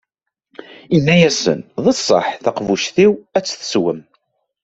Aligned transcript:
Inna-asen: 0.95 1.59
D 1.83 1.85
ṣṣeḥḥ, 1.97 2.27
taqbuct-iw, 2.43 3.11
a 3.37 3.39
tt-teswem. 3.41 3.99